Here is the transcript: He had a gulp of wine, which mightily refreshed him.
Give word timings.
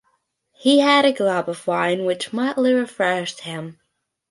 He 0.53 0.79
had 0.79 1.05
a 1.05 1.11
gulp 1.13 1.47
of 1.47 1.67
wine, 1.67 2.05
which 2.05 2.33
mightily 2.33 2.73
refreshed 2.73 3.41
him. 3.41 3.77